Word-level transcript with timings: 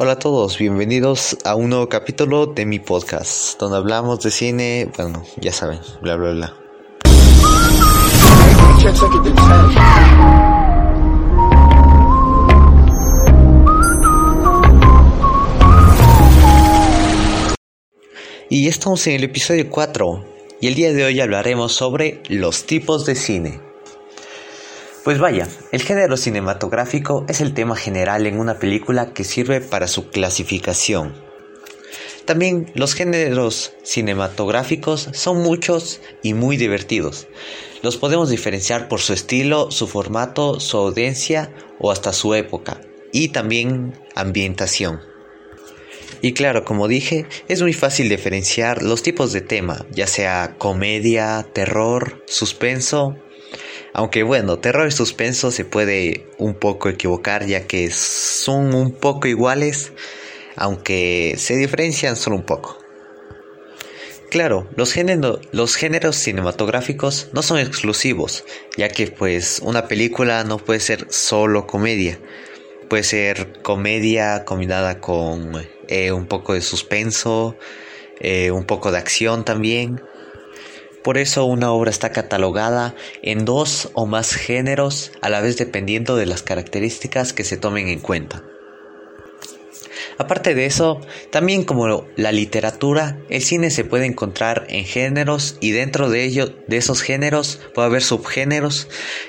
Hola 0.00 0.12
a 0.12 0.18
todos, 0.20 0.58
bienvenidos 0.58 1.36
a 1.44 1.56
un 1.56 1.70
nuevo 1.70 1.88
capítulo 1.88 2.46
de 2.46 2.64
mi 2.64 2.78
podcast, 2.78 3.58
donde 3.58 3.78
hablamos 3.78 4.20
de 4.20 4.30
cine, 4.30 4.88
bueno, 4.96 5.24
ya 5.40 5.52
saben, 5.52 5.80
bla 6.00 6.14
bla 6.14 6.30
bla. 6.30 6.56
Y 18.48 18.68
estamos 18.68 19.04
en 19.08 19.14
el 19.14 19.24
episodio 19.24 19.68
4, 19.68 20.24
y 20.60 20.68
el 20.68 20.76
día 20.76 20.92
de 20.92 21.06
hoy 21.06 21.18
hablaremos 21.18 21.72
sobre 21.72 22.22
los 22.28 22.66
tipos 22.66 23.04
de 23.04 23.16
cine. 23.16 23.67
Pues 25.08 25.20
vaya, 25.20 25.48
el 25.72 25.80
género 25.80 26.18
cinematográfico 26.18 27.24
es 27.30 27.40
el 27.40 27.54
tema 27.54 27.76
general 27.76 28.26
en 28.26 28.38
una 28.38 28.58
película 28.58 29.14
que 29.14 29.24
sirve 29.24 29.62
para 29.62 29.88
su 29.88 30.10
clasificación. 30.10 31.14
También 32.26 32.70
los 32.74 32.92
géneros 32.92 33.72
cinematográficos 33.82 35.08
son 35.14 35.38
muchos 35.38 36.02
y 36.22 36.34
muy 36.34 36.58
divertidos. 36.58 37.26
Los 37.80 37.96
podemos 37.96 38.28
diferenciar 38.28 38.86
por 38.88 39.00
su 39.00 39.14
estilo, 39.14 39.70
su 39.70 39.88
formato, 39.88 40.60
su 40.60 40.76
audiencia 40.76 41.54
o 41.78 41.90
hasta 41.90 42.12
su 42.12 42.34
época 42.34 42.78
y 43.10 43.28
también 43.28 43.98
ambientación. 44.14 45.00
Y 46.20 46.34
claro, 46.34 46.66
como 46.66 46.86
dije, 46.86 47.24
es 47.48 47.62
muy 47.62 47.72
fácil 47.72 48.10
diferenciar 48.10 48.82
los 48.82 49.02
tipos 49.02 49.32
de 49.32 49.40
tema, 49.40 49.86
ya 49.90 50.06
sea 50.06 50.56
comedia, 50.58 51.46
terror, 51.54 52.22
suspenso 52.26 53.16
aunque 53.92 54.22
bueno, 54.22 54.58
terror 54.58 54.88
y 54.88 54.92
suspenso 54.92 55.50
se 55.50 55.64
puede 55.64 56.26
un 56.38 56.54
poco 56.54 56.88
equivocar 56.88 57.46
ya 57.46 57.66
que 57.66 57.90
son 57.90 58.74
un 58.74 58.92
poco 58.92 59.28
iguales, 59.28 59.92
aunque 60.56 61.34
se 61.38 61.56
diferencian 61.56 62.16
solo 62.16 62.36
un 62.36 62.44
poco. 62.44 62.78
Claro, 64.30 64.68
los, 64.76 64.92
géneros 64.92 66.16
cinematográficos 66.16 67.30
no 67.32 67.42
son 67.42 67.58
exclusivos, 67.58 68.44
ya 68.76 68.90
que 68.90 69.06
pues 69.06 69.60
una 69.64 69.88
película 69.88 70.44
no 70.44 70.58
puede 70.58 70.80
ser 70.80 71.06
solo 71.10 71.66
comedia. 71.66 72.20
Puede 72.90 73.04
ser 73.04 73.62
comedia 73.62 74.44
combinada 74.44 75.00
con 75.00 75.66
eh, 75.88 76.12
un 76.12 76.26
poco 76.26 76.52
de 76.52 76.60
suspenso, 76.60 77.56
eh, 78.20 78.50
un 78.50 78.64
poco 78.64 78.92
de 78.92 78.98
acción 78.98 79.46
también, 79.46 80.02
por 81.02 81.18
eso 81.18 81.44
una 81.44 81.72
obra 81.72 81.90
está 81.90 82.10
catalogada 82.10 82.94
en 83.22 83.44
dos 83.44 83.90
o 83.94 84.06
más 84.06 84.34
géneros 84.34 85.12
a 85.20 85.28
la 85.28 85.40
vez 85.40 85.56
dependiendo 85.56 86.16
de 86.16 86.26
las 86.26 86.42
características 86.42 87.32
que 87.32 87.44
se 87.44 87.56
tomen 87.56 87.88
en 87.88 88.00
cuenta. 88.00 88.44
Aparte 90.18 90.56
de 90.56 90.66
eso, 90.66 91.00
también 91.30 91.62
como 91.62 92.04
la 92.16 92.32
literatura, 92.32 93.20
el 93.28 93.40
cine 93.40 93.70
se 93.70 93.84
puede 93.84 94.04
encontrar 94.04 94.66
en 94.68 94.84
géneros 94.84 95.56
y 95.60 95.70
dentro 95.70 96.10
de 96.10 96.24
ello, 96.24 96.52
de 96.66 96.76
esos 96.76 97.02
géneros 97.02 97.60
puede 97.72 97.86
haber 97.86 98.02
subgéneros 98.02 98.88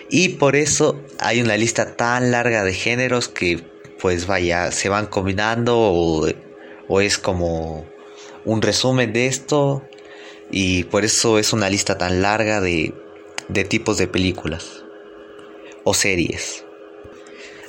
y 0.09 0.30
por 0.30 0.56
eso 0.56 1.00
hay 1.20 1.42
una 1.42 1.58
lista 1.58 1.95
tan 1.95 2.31
larga 2.31 2.64
de 2.64 2.73
géneros 2.73 3.28
que 3.28 3.64
pues 4.00 4.25
vaya, 4.25 4.72
se 4.72 4.90
van 4.90 5.06
combinando 5.06 5.78
o, 5.78 6.28
o 6.88 7.02
es 7.02 7.20
como 7.20 7.86
un 8.45 8.62
resumen 8.64 9.14
de 9.14 9.28
esto 9.28 9.84
y 10.52 10.83
por 10.86 11.05
eso 11.05 11.39
es 11.39 11.53
una 11.53 11.69
lista 11.69 11.97
tan 11.97 12.22
larga 12.22 12.61
de, 12.61 12.94
de 13.47 13.64
tipos 13.64 13.97
de 13.97 14.08
películas 14.08 14.83
o 15.83 15.94
series. 15.94 16.66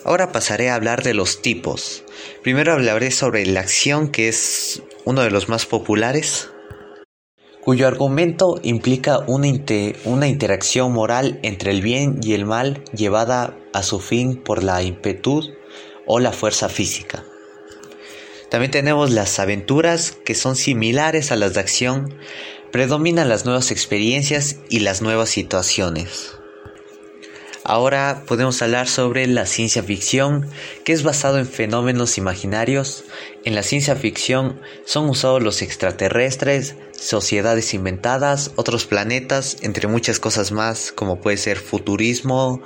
Ahora 0.04 0.32
pasaré 0.32 0.70
a 0.70 0.74
hablar 0.74 1.02
de 1.02 1.14
los 1.14 1.42
tipos. 1.42 2.04
Primero 2.42 2.72
hablaré 2.72 3.10
sobre 3.10 3.44
la 3.46 3.60
acción 3.60 4.08
que 4.08 4.28
es 4.28 4.82
uno 5.04 5.22
de 5.22 5.30
los 5.30 5.48
más 5.48 5.66
populares, 5.66 6.50
cuyo 7.60 7.86
argumento 7.86 8.58
implica 8.62 9.18
una, 9.26 9.48
una, 10.04 10.28
interacción 10.28 10.92
moral 10.92 11.38
entre 11.42 11.70
el 11.70 11.82
bien 11.82 12.20
y 12.22 12.32
el 12.32 12.46
mal 12.46 12.82
llevada 12.94 13.56
a 13.74 13.82
su 13.82 14.00
fin 14.00 14.36
por 14.36 14.62
la 14.62 14.82
impetud 14.82 15.50
o 16.06 16.18
la 16.18 16.32
fuerza 16.32 16.68
física. 16.68 17.22
También 18.48 18.72
tenemos 18.72 19.10
las 19.10 19.38
aventuras 19.38 20.12
que 20.24 20.34
son 20.34 20.56
similares 20.56 21.30
a 21.30 21.36
las 21.36 21.54
de 21.54 21.60
acción, 21.60 22.14
Predominan 22.72 23.28
las 23.28 23.44
nuevas 23.44 23.72
experiencias 23.72 24.56
y 24.68 24.80
las 24.80 25.02
nuevas 25.02 25.30
situaciones. 25.30 26.36
Ahora 27.64 28.22
podemos 28.26 28.62
hablar 28.62 28.88
sobre 28.88 29.26
la 29.26 29.44
ciencia 29.44 29.82
ficción, 29.82 30.48
que 30.84 30.92
es 30.92 31.02
basado 31.02 31.38
en 31.38 31.46
fenómenos 31.46 32.16
imaginarios. 32.16 33.04
En 33.44 33.54
la 33.54 33.62
ciencia 33.62 33.96
ficción 33.96 34.60
son 34.84 35.08
usados 35.08 35.42
los 35.42 35.62
extraterrestres, 35.62 36.76
sociedades 36.92 37.74
inventadas, 37.74 38.52
otros 38.56 38.86
planetas, 38.86 39.56
entre 39.62 39.88
muchas 39.88 40.20
cosas 40.20 40.52
más, 40.52 40.92
como 40.92 41.20
puede 41.20 41.36
ser 41.36 41.58
futurismo 41.58 42.62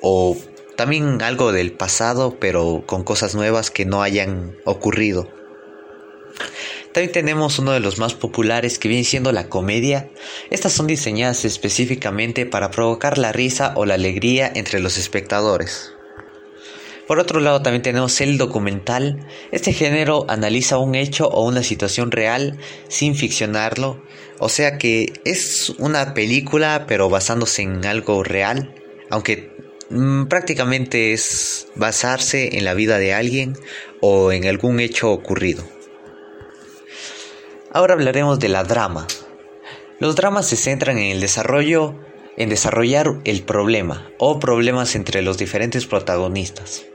o 0.00 0.36
también 0.76 1.20
algo 1.22 1.52
del 1.52 1.72
pasado, 1.72 2.36
pero 2.38 2.84
con 2.86 3.02
cosas 3.02 3.34
nuevas 3.34 3.70
que 3.72 3.84
no 3.84 4.02
hayan 4.02 4.56
ocurrido. 4.64 5.37
También 6.98 7.12
tenemos 7.12 7.60
uno 7.60 7.70
de 7.70 7.78
los 7.78 7.98
más 7.98 8.14
populares 8.14 8.80
que 8.80 8.88
viene 8.88 9.04
siendo 9.04 9.30
la 9.30 9.48
comedia. 9.48 10.10
Estas 10.50 10.72
son 10.72 10.88
diseñadas 10.88 11.44
específicamente 11.44 12.44
para 12.44 12.72
provocar 12.72 13.18
la 13.18 13.30
risa 13.30 13.72
o 13.76 13.86
la 13.86 13.94
alegría 13.94 14.50
entre 14.52 14.80
los 14.80 14.98
espectadores. 14.98 15.92
Por 17.06 17.20
otro 17.20 17.38
lado 17.38 17.62
también 17.62 17.82
tenemos 17.82 18.20
el 18.20 18.36
documental. 18.36 19.28
Este 19.52 19.72
género 19.72 20.24
analiza 20.28 20.78
un 20.78 20.96
hecho 20.96 21.28
o 21.28 21.46
una 21.46 21.62
situación 21.62 22.10
real 22.10 22.58
sin 22.88 23.14
ficcionarlo. 23.14 24.02
O 24.40 24.48
sea 24.48 24.76
que 24.76 25.12
es 25.24 25.70
una 25.78 26.14
película 26.14 26.86
pero 26.88 27.08
basándose 27.08 27.62
en 27.62 27.86
algo 27.86 28.24
real. 28.24 28.74
Aunque 29.08 29.52
mm, 29.90 30.24
prácticamente 30.24 31.12
es 31.12 31.68
basarse 31.76 32.58
en 32.58 32.64
la 32.64 32.74
vida 32.74 32.98
de 32.98 33.14
alguien 33.14 33.56
o 34.00 34.32
en 34.32 34.46
algún 34.46 34.80
hecho 34.80 35.12
ocurrido. 35.12 35.77
Ahora 37.70 37.94
hablaremos 37.94 38.38
de 38.38 38.48
la 38.48 38.64
drama. 38.64 39.06
Los 40.00 40.16
dramas 40.16 40.46
se 40.46 40.56
centran 40.56 40.96
en 40.98 41.10
el 41.10 41.20
desarrollo, 41.20 41.94
en 42.38 42.48
desarrollar 42.48 43.20
el 43.24 43.42
problema 43.42 44.10
o 44.18 44.40
problemas 44.40 44.94
entre 44.94 45.20
los 45.20 45.36
diferentes 45.36 45.86
protagonistas. 45.86 46.86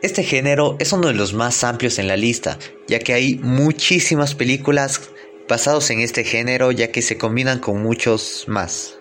Este 0.00 0.22
género 0.22 0.76
es 0.78 0.92
uno 0.92 1.08
de 1.08 1.14
los 1.14 1.34
más 1.34 1.62
amplios 1.62 1.98
en 1.98 2.08
la 2.08 2.16
lista, 2.16 2.58
ya 2.88 3.00
que 3.00 3.12
hay 3.12 3.34
muchísimas 3.36 4.34
películas 4.34 5.10
basadas 5.46 5.90
en 5.90 6.00
este 6.00 6.24
género, 6.24 6.72
ya 6.72 6.90
que 6.90 7.02
se 7.02 7.18
combinan 7.18 7.58
con 7.58 7.82
muchos 7.82 8.44
más. 8.46 8.98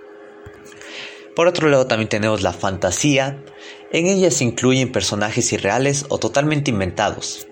Por 1.36 1.48
otro 1.48 1.70
lado 1.70 1.88
también 1.88 2.10
tenemos 2.10 2.42
la 2.42 2.54
fantasía, 2.54 3.44
en 3.92 4.08
ella 4.08 4.30
se 4.30 4.44
incluyen 4.44 4.92
personajes 4.92 5.54
irreales 5.54 6.06
o 6.10 6.18
totalmente 6.18 6.72
inventados, 6.72 7.48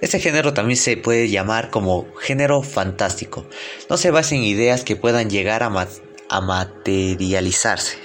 este 0.00 0.18
género 0.18 0.52
también 0.52 0.76
se 0.76 0.96
puede 0.96 1.28
llamar 1.28 1.70
como 1.70 2.06
género 2.16 2.62
fantástico. 2.62 3.46
No 3.88 3.96
se 3.96 4.10
basa 4.10 4.34
en 4.34 4.44
ideas 4.44 4.84
que 4.84 4.96
puedan 4.96 5.30
llegar 5.30 5.62
a, 5.62 5.70
materializarse. 6.40 7.98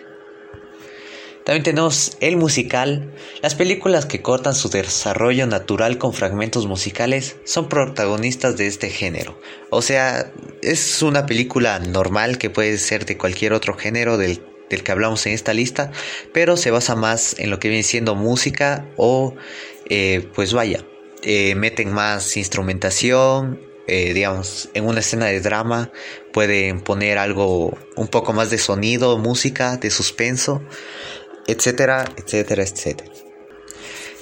También 1.45 1.63
tenemos 1.63 2.17
el 2.19 2.37
musical. 2.37 3.11
Las 3.41 3.55
películas 3.55 4.05
que 4.05 4.21
cortan 4.21 4.53
su 4.53 4.69
desarrollo 4.69 5.47
natural 5.47 5.97
con 5.97 6.13
fragmentos 6.13 6.67
musicales 6.67 7.37
son 7.43 7.69
protagonistas 7.69 8.55
de 8.55 8.67
este 8.67 8.89
género. 8.89 9.39
O 9.71 9.81
sea, 9.81 10.31
es 10.61 11.01
una 11.01 11.25
película 11.25 11.79
normal 11.79 12.37
que 12.37 12.51
puede 12.51 12.77
ser 12.77 13.05
de 13.05 13.17
cualquier 13.17 13.53
otro 13.53 13.73
género 13.73 14.17
del, 14.17 14.41
que 14.69 14.91
hablamos 14.91 15.25
en 15.25 15.33
esta 15.33 15.53
lista, 15.53 15.91
pero 16.33 16.55
se 16.55 16.69
basa 16.69 16.95
más 16.95 17.35
en 17.39 17.49
lo 17.49 17.59
que 17.59 17.69
viene 17.69 17.83
siendo 17.83 18.13
música 18.13 18.87
o 18.95 19.33
eh, 19.89 20.27
pues 20.35 20.53
vaya, 20.53 20.85
eh, 21.23 21.55
meten 21.55 21.93
más 21.93 22.37
instrumentación, 22.37 23.61
eh, 23.87 24.13
digamos, 24.13 24.69
en 24.73 24.85
una 24.85 24.99
escena 24.99 25.25
de 25.25 25.41
drama 25.41 25.91
pueden 26.31 26.81
poner 26.81 27.17
algo, 27.17 27.77
un 27.95 28.07
poco 28.07 28.33
más 28.33 28.51
de 28.51 28.57
sonido, 28.57 29.17
música, 29.17 29.77
de 29.77 29.89
suspenso, 29.89 30.61
etcétera, 31.47 32.05
etcétera, 32.15 32.63
etcétera. 32.63 33.11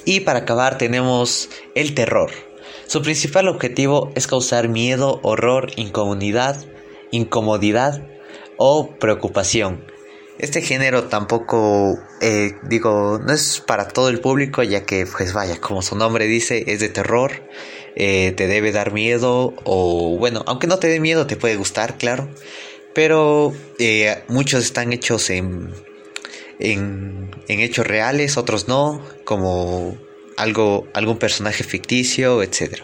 Y 0.04 0.20
para 0.20 0.40
acabar 0.40 0.78
tenemos 0.78 1.50
el 1.74 1.94
terror. 1.94 2.30
Su 2.86 3.02
principal 3.02 3.48
objetivo 3.48 4.10
es 4.14 4.26
causar 4.26 4.68
miedo, 4.68 5.20
horror, 5.22 5.70
incomodidad, 5.76 6.64
incomodidad 7.10 8.08
o 8.56 8.96
preocupación 8.98 9.84
este 10.38 10.62
género 10.62 11.04
tampoco, 11.04 11.98
eh, 12.20 12.54
digo, 12.62 13.20
no 13.24 13.32
es 13.32 13.60
para 13.60 13.88
todo 13.88 14.08
el 14.08 14.20
público, 14.20 14.62
ya 14.62 14.84
que, 14.84 15.06
pues 15.06 15.32
vaya, 15.32 15.60
como 15.60 15.82
su 15.82 15.96
nombre 15.96 16.26
dice, 16.26 16.64
es 16.68 16.80
de 16.80 16.88
terror, 16.88 17.42
eh, 17.96 18.32
te 18.36 18.46
debe 18.46 18.70
dar 18.70 18.92
miedo, 18.92 19.54
o 19.64 20.16
bueno, 20.18 20.44
aunque 20.46 20.66
no 20.66 20.78
te 20.78 20.88
dé 20.88 21.00
miedo, 21.00 21.26
te 21.26 21.36
puede 21.36 21.56
gustar, 21.56 21.98
claro, 21.98 22.28
pero 22.94 23.52
eh, 23.78 24.22
muchos 24.28 24.64
están 24.64 24.92
hechos 24.92 25.30
en, 25.30 25.72
en, 26.60 27.30
en 27.48 27.60
hechos 27.60 27.86
reales, 27.86 28.36
otros 28.36 28.68
no, 28.68 29.04
como 29.24 29.98
algo, 30.36 30.86
algún 30.94 31.18
personaje 31.18 31.64
ficticio, 31.64 32.42
etc. 32.42 32.82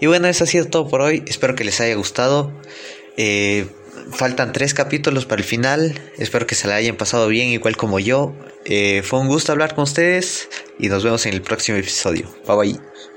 Y 0.00 0.06
bueno, 0.06 0.26
eso 0.26 0.44
ha 0.44 0.46
sido 0.48 0.66
todo 0.66 0.88
por 0.88 1.00
hoy. 1.00 1.22
Espero 1.26 1.54
que 1.54 1.64
les 1.64 1.80
haya 1.80 1.94
gustado. 1.94 2.52
Faltan 4.12 4.52
tres 4.52 4.74
capítulos 4.74 5.26
para 5.26 5.40
el 5.40 5.46
final. 5.46 6.00
Espero 6.18 6.46
que 6.46 6.54
se 6.54 6.68
la 6.68 6.76
hayan 6.76 6.96
pasado 6.96 7.28
bien, 7.28 7.48
igual 7.48 7.76
como 7.76 7.98
yo. 7.98 8.34
Eh, 8.64 9.02
fue 9.02 9.20
un 9.20 9.28
gusto 9.28 9.52
hablar 9.52 9.74
con 9.74 9.84
ustedes 9.84 10.48
y 10.78 10.88
nos 10.88 11.04
vemos 11.04 11.26
en 11.26 11.34
el 11.34 11.42
próximo 11.42 11.78
episodio. 11.78 12.32
Bye 12.46 12.56
bye. 12.56 13.11